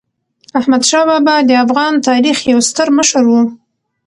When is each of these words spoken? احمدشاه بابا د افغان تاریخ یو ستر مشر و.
احمدشاه 0.59 1.05
بابا 1.09 1.35
د 1.49 1.51
افغان 1.65 1.93
تاریخ 2.07 2.37
یو 2.51 2.59
ستر 2.69 2.87
مشر 2.97 3.23
و. 3.27 3.33